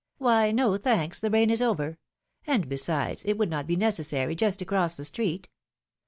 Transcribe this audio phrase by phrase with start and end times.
[0.19, 1.99] '^Why, no, thanks, the rain is over;
[2.47, 5.47] and besides it would not be necessary just to cross the street.